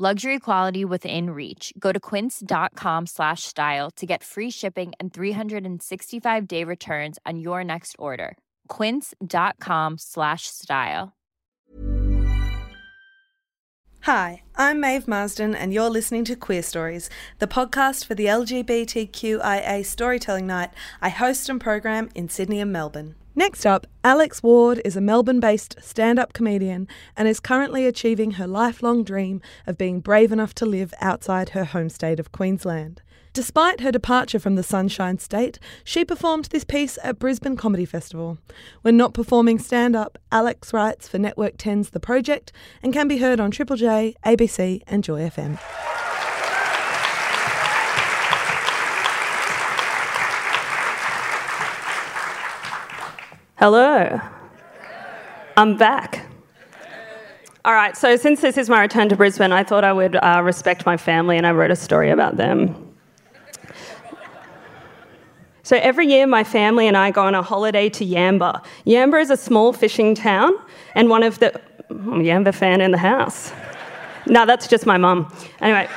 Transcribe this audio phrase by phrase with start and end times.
[0.00, 1.72] Luxury quality within reach.
[1.76, 7.64] Go to quince.com slash style to get free shipping and 365 day returns on your
[7.64, 8.38] next order.
[8.68, 11.14] Quince.com slash style.
[14.02, 17.08] Hi, I'm Maeve Marsden, and you're listening to Queerstories,
[17.40, 20.70] the podcast for the LGBTQIA storytelling night
[21.02, 23.16] I host and program in Sydney and Melbourne.
[23.38, 28.32] Next up, Alex Ward is a Melbourne based stand up comedian and is currently achieving
[28.32, 33.00] her lifelong dream of being brave enough to live outside her home state of Queensland.
[33.32, 38.38] Despite her departure from the Sunshine State, she performed this piece at Brisbane Comedy Festival.
[38.82, 42.50] When not performing stand up, Alex writes for Network 10's The Project
[42.82, 45.60] and can be heard on Triple J, ABC, and Joy FM.
[53.58, 54.20] Hello.
[55.56, 56.24] I'm back.
[57.64, 60.42] All right, so since this is my return to Brisbane, I thought I would uh,
[60.44, 62.94] respect my family and I wrote a story about them.
[65.64, 68.64] So every year, my family and I go on a holiday to Yamba.
[68.86, 70.52] Yamba is a small fishing town,
[70.94, 71.60] and one of the.
[71.90, 73.50] Yamba fan in the house.
[74.26, 75.34] no, that's just my mum.
[75.60, 75.88] Anyway.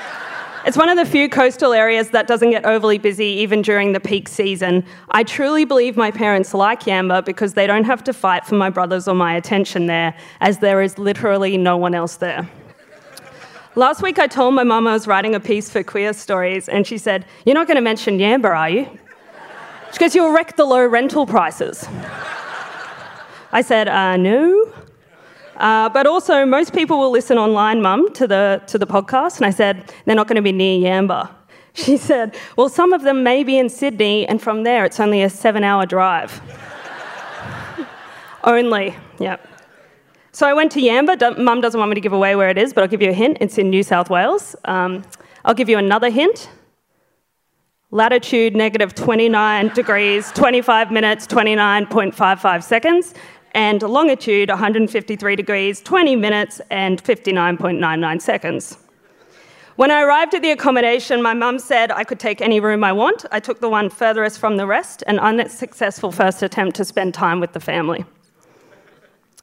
[0.63, 3.99] It's one of the few coastal areas that doesn't get overly busy even during the
[3.99, 4.85] peak season.
[5.09, 8.69] I truly believe my parents like Yamba because they don't have to fight for my
[8.69, 12.47] brothers or my attention there, as there is literally no one else there.
[13.73, 16.99] Last week, I told my mum I was writing a piece for Queerstories, and she
[16.99, 18.99] said, You're not going to mention Yamba, are you?
[19.93, 21.87] She goes, You'll wreck the low rental prices.
[23.51, 24.71] I said, uh, No.
[25.61, 29.37] Uh, but also, most people will listen online, mum, to the, to the podcast.
[29.37, 31.29] And I said, they're not going to be near Yamba.
[31.73, 35.21] She said, well, some of them may be in Sydney, and from there it's only
[35.21, 36.41] a seven hour drive.
[38.43, 39.37] only, yeah.
[40.33, 41.37] So I went to Yamba.
[41.37, 43.13] Mum doesn't want me to give away where it is, but I'll give you a
[43.13, 43.37] hint.
[43.39, 44.53] It's in New South Wales.
[44.65, 45.03] Um,
[45.45, 46.49] I'll give you another hint.
[47.91, 53.13] Latitude negative 29 degrees, 25 minutes, 29.55 seconds
[53.53, 58.77] and longitude 153 degrees, 20 minutes, and 59.99 seconds.
[59.75, 62.91] When I arrived at the accommodation, my mum said I could take any room I
[62.91, 63.25] want.
[63.31, 67.39] I took the one furthest from the rest, an unsuccessful first attempt to spend time
[67.39, 68.05] with the family.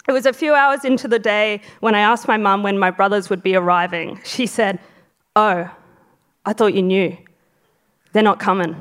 [0.06, 2.90] It was a few hours into the day when I asked my mum when my
[2.90, 4.20] brothers would be arriving.
[4.24, 4.78] She said,
[5.36, 5.70] Oh,
[6.46, 7.16] I thought you knew.
[8.12, 8.74] They're not coming.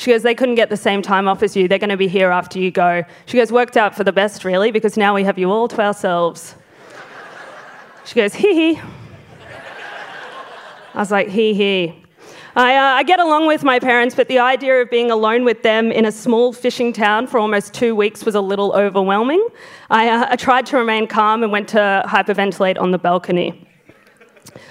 [0.00, 1.68] She goes, they couldn't get the same time off as you.
[1.68, 3.04] They're going to be here after you go.
[3.26, 5.82] She goes, worked out for the best, really, because now we have you all to
[5.82, 6.54] ourselves.
[8.06, 8.80] She goes, hee hee.
[10.94, 12.02] I was like, hee hee.
[12.56, 15.62] I, uh, I, get along with my parents, but the idea of being alone with
[15.62, 19.46] them in a small fishing town for almost two weeks was a little overwhelming.
[19.90, 23.68] I, uh, I tried to remain calm and went to hyperventilate on the balcony.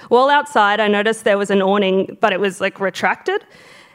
[0.07, 3.45] While outside, I noticed there was an awning, but it was like retracted.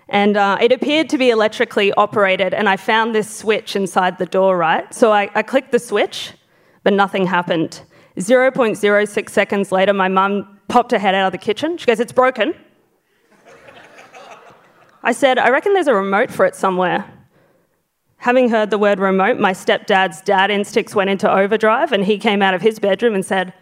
[0.09, 4.27] And uh, it appeared to be electrically operated, and I found this switch inside the
[4.27, 4.93] door, right?
[4.93, 6.33] So I, I clicked the switch,
[6.83, 7.83] but nothing happened.
[8.19, 11.79] 0.06 seconds later, my mum popped her head out of the kitchen.
[11.79, 12.55] She goes, It's broken.
[15.03, 17.05] I said, I reckon there's a remote for it somewhere.
[18.19, 22.41] Having heard the word remote, my stepdad's dad instincts went into overdrive, and he came
[22.41, 23.53] out of his bedroom and said,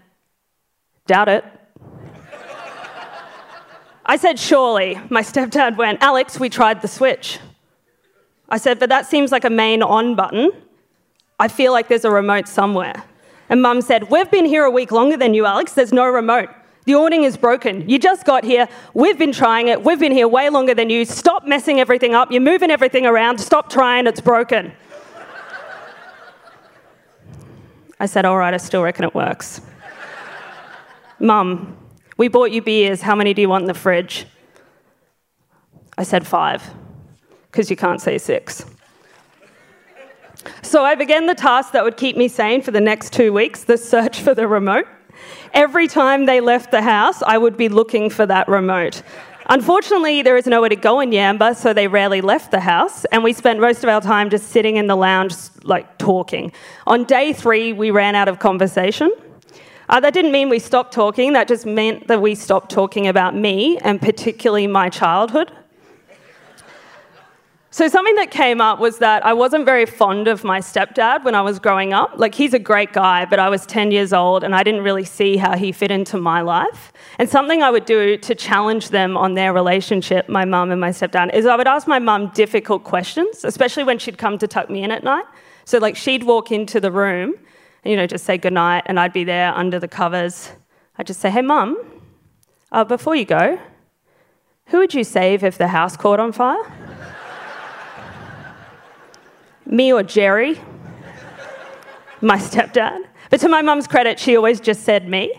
[1.06, 1.44] Doubt it.
[4.04, 5.00] I said, Surely.
[5.10, 7.38] My stepdad went, Alex, we tried the switch.
[8.48, 10.50] I said, But that seems like a main on button.
[11.38, 13.04] I feel like there's a remote somewhere.
[13.48, 15.74] And mum said, We've been here a week longer than you, Alex.
[15.74, 16.48] There's no remote.
[16.84, 17.88] The awning is broken.
[17.88, 18.68] You just got here.
[18.92, 19.84] We've been trying it.
[19.84, 21.04] We've been here way longer than you.
[21.04, 22.32] Stop messing everything up.
[22.32, 23.38] You're moving everything around.
[23.38, 24.08] Stop trying.
[24.08, 24.72] It's broken.
[28.00, 29.60] I said, All right, I still reckon it works.
[31.20, 31.76] Mum,
[32.22, 33.02] we bought you beers.
[33.02, 34.26] How many do you want in the fridge?
[35.98, 36.62] I said five,
[37.50, 38.64] because you can't say six.
[40.62, 43.64] So I began the task that would keep me sane for the next two weeks
[43.64, 44.86] the search for the remote.
[45.52, 49.02] Every time they left the house, I would be looking for that remote.
[49.46, 53.24] Unfortunately, there is nowhere to go in Yamba, so they rarely left the house, and
[53.24, 55.34] we spent most of our time just sitting in the lounge,
[55.64, 56.52] like talking.
[56.86, 59.10] On day three, we ran out of conversation.
[59.88, 63.34] Uh, that didn't mean we stopped talking, that just meant that we stopped talking about
[63.34, 65.50] me and particularly my childhood.
[67.74, 71.34] So, something that came up was that I wasn't very fond of my stepdad when
[71.34, 72.12] I was growing up.
[72.16, 75.06] Like, he's a great guy, but I was 10 years old and I didn't really
[75.06, 76.92] see how he fit into my life.
[77.18, 80.90] And something I would do to challenge them on their relationship, my mum and my
[80.90, 84.68] stepdad, is I would ask my mum difficult questions, especially when she'd come to tuck
[84.68, 85.24] me in at night.
[85.64, 87.36] So, like, she'd walk into the room
[87.84, 90.52] and, you know, just say goodnight, and I'd be there under the covers.
[90.96, 91.78] I'd just say, Hey, mum,
[92.70, 93.58] uh, before you go,
[94.66, 96.62] who would you save if the house caught on fire?
[99.66, 100.60] me or Jerry,
[102.20, 103.04] my stepdad.
[103.30, 105.32] But to my mum's credit, she always just said me.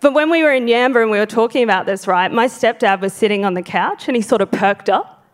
[0.00, 3.00] But when we were in Yamba and we were talking about this, right, my stepdad
[3.00, 5.26] was sitting on the couch and he sort of perked up.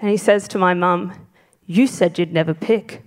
[0.00, 1.12] And he says to my mum,
[1.66, 3.02] You said you'd never pick.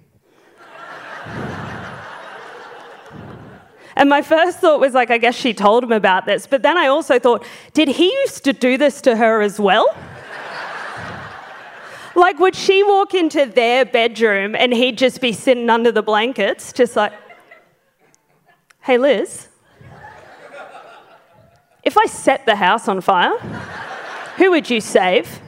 [3.95, 6.47] And my first thought was like, I guess she told him about this.
[6.47, 9.87] But then I also thought, Did he used to do this to her as well?
[12.17, 16.71] Like, would she walk into their bedroom and he'd just be sitting under the blankets,
[16.71, 17.11] just like,
[18.83, 19.49] hey, Liz,
[21.83, 23.37] if I set the house on fire,
[24.37, 25.41] who would you save?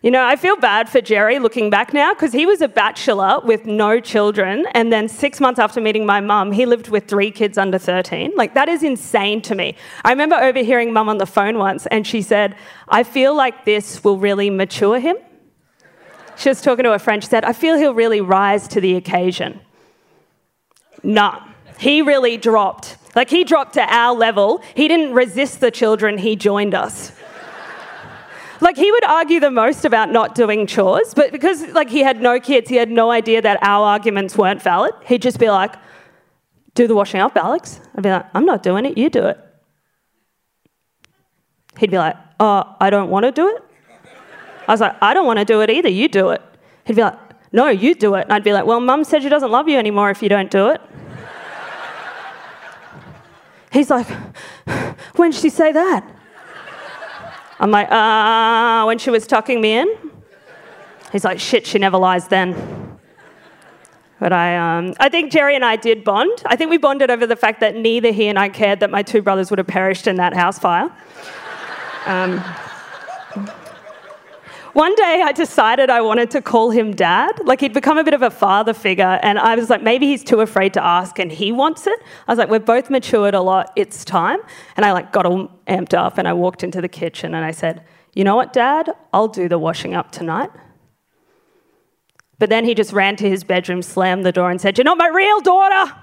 [0.00, 3.40] You know, I feel bad for Jerry looking back now because he was a bachelor
[3.40, 4.64] with no children.
[4.72, 8.32] And then six months after meeting my mum, he lived with three kids under 13.
[8.36, 9.74] Like, that is insane to me.
[10.04, 12.54] I remember overhearing mum on the phone once and she said,
[12.88, 15.16] I feel like this will really mature him.
[16.36, 17.20] She was talking to a friend.
[17.20, 19.60] She said, I feel he'll really rise to the occasion.
[21.02, 21.42] Nah,
[21.76, 22.96] he really dropped.
[23.16, 24.62] Like, he dropped to our level.
[24.76, 27.17] He didn't resist the children, he joined us.
[28.60, 32.20] Like he would argue the most about not doing chores, but because like he had
[32.20, 34.92] no kids, he had no idea that our arguments weren't valid.
[35.06, 35.76] He'd just be like,
[36.74, 38.98] "Do the washing up, Alex." I'd be like, "I'm not doing it.
[38.98, 39.38] You do it."
[41.78, 43.62] He'd be like, "Oh, I don't want to do it."
[44.66, 45.88] I was like, "I don't want to do it either.
[45.88, 46.42] You do it."
[46.84, 47.18] He'd be like,
[47.52, 49.78] "No, you do it." And I'd be like, "Well, Mum said she doesn't love you
[49.78, 50.80] anymore if you don't do it."
[53.70, 54.08] He's like,
[55.14, 56.02] "When did she say that?"
[57.60, 59.88] I'm like, ah, uh, when she was tucking me in.
[61.12, 62.98] He's like, shit, she never lies then.
[64.20, 66.42] But I, um, I think Jerry and I did bond.
[66.46, 69.02] I think we bonded over the fact that neither he and I cared that my
[69.02, 70.90] two brothers would have perished in that house fire.
[72.06, 72.42] Um,
[74.78, 77.44] one day I decided I wanted to call him dad.
[77.44, 80.22] Like he'd become a bit of a father figure, and I was like, maybe he's
[80.22, 81.98] too afraid to ask and he wants it.
[82.28, 84.38] I was like, we've both matured a lot, it's time.
[84.76, 87.50] And I like got all amped up and I walked into the kitchen and I
[87.50, 87.82] said,
[88.14, 88.88] You know what, Dad?
[89.12, 90.50] I'll do the washing up tonight.
[92.38, 94.96] But then he just ran to his bedroom, slammed the door, and said, You're not
[94.96, 95.90] my real daughter.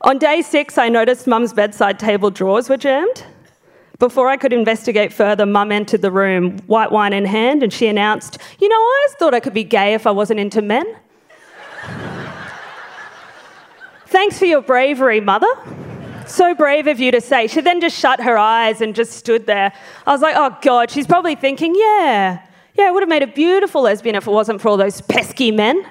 [0.00, 3.26] On day six, I noticed mum's bedside table drawers were jammed.
[3.98, 7.86] Before I could investigate further, Mum entered the room, white wine in hand, and she
[7.86, 10.84] announced, You know, I always thought I could be gay if I wasn't into men.
[14.06, 15.48] Thanks for your bravery, Mother.
[16.26, 17.46] So brave of you to say.
[17.46, 19.72] She then just shut her eyes and just stood there.
[20.06, 23.26] I was like, Oh God, she's probably thinking, Yeah, yeah, it would have made a
[23.26, 25.84] beautiful lesbian if it wasn't for all those pesky men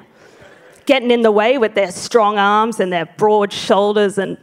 [0.86, 4.38] getting in the way with their strong arms and their broad shoulders and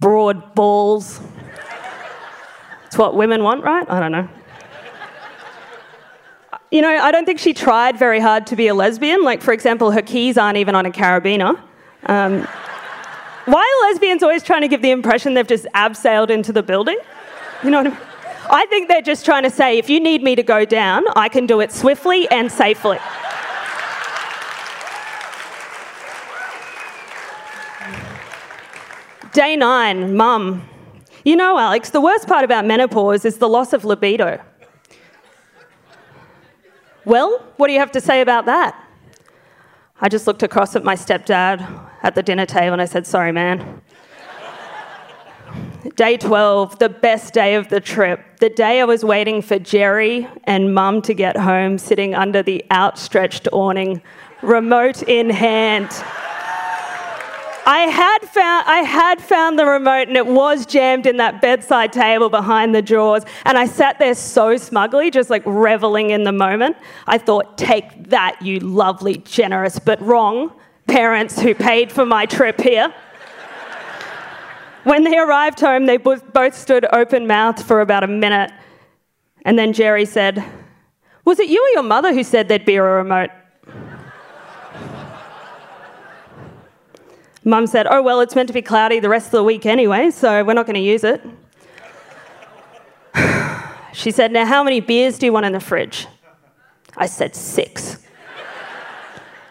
[0.00, 1.20] broad balls.
[2.96, 3.88] What women want, right?
[3.88, 4.28] I don't know.
[6.70, 9.22] You know, I don't think she tried very hard to be a lesbian.
[9.22, 11.60] Like, for example, her keys aren't even on a carabiner.
[12.06, 12.46] Um,
[13.44, 16.98] why are lesbians always trying to give the impression they've just abseiled into the building?
[17.62, 17.98] You know what I mean?
[18.50, 21.28] I think they're just trying to say, if you need me to go down, I
[21.28, 22.98] can do it swiftly and safely.
[29.32, 30.68] Day nine, mum.
[31.26, 34.40] You know, Alex, the worst part about menopause is the loss of libido.
[37.04, 38.80] Well, what do you have to say about that?
[40.00, 41.68] I just looked across at my stepdad
[42.04, 43.82] at the dinner table and I said, Sorry, man.
[45.96, 48.20] day 12, the best day of the trip.
[48.38, 52.64] The day I was waiting for Jerry and mum to get home, sitting under the
[52.70, 54.00] outstretched awning,
[54.42, 55.90] remote in hand.
[57.68, 61.92] I had found I had found the remote and it was jammed in that bedside
[61.92, 66.30] table behind the drawers and I sat there so smugly just like reveling in the
[66.30, 66.76] moment.
[67.08, 70.52] I thought take that you lovely generous but wrong
[70.86, 72.94] parents who paid for my trip here.
[74.84, 78.52] when they arrived home they both stood open mouthed for about a minute
[79.44, 80.42] and then Jerry said,
[81.24, 83.30] "Was it you or your mother who said there'd be a remote?"
[87.46, 90.10] Mum said, Oh, well, it's meant to be cloudy the rest of the week anyway,
[90.10, 91.24] so we're not going to use it.
[93.92, 96.06] She said, Now, how many beers do you want in the fridge?
[96.98, 98.04] I said, Six.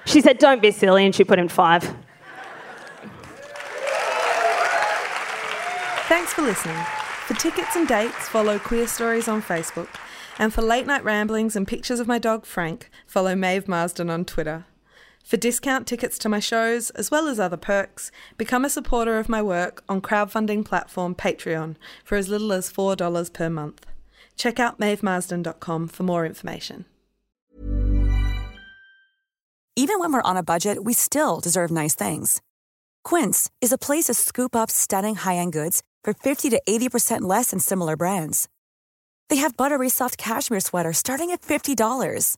[0.05, 1.81] She said, Don't be silly, and she put in five.
[6.07, 6.77] Thanks for listening.
[7.25, 9.87] For tickets and dates, follow Queerstories on Facebook.
[10.37, 14.25] And for late night ramblings and pictures of my dog Frank, follow Maeve Marsden on
[14.25, 14.65] Twitter.
[15.25, 19.27] For discount tickets to my shows, as well as other perks, become a supporter of
[19.27, 23.87] my work on crowdfunding platform Patreon for as little as $4 per month.
[24.37, 26.85] Check out maevemarsden.com for more information.
[29.75, 32.39] Even when we're on a budget, we still deserve nice things.
[33.03, 37.21] Quince is a place to scoop up stunning high end goods for 50 to 80%
[37.21, 38.47] less than similar brands.
[39.29, 42.37] They have buttery soft cashmere sweaters starting at $50,